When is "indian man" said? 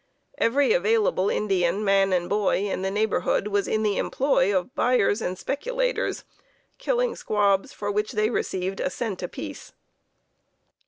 1.29-2.11